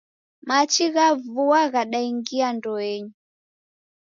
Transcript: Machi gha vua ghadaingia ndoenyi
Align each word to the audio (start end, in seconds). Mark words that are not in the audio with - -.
Machi 0.47 0.85
gha 0.95 1.07
vua 1.33 1.61
ghadaingia 1.73 2.47
ndoenyi 2.57 3.13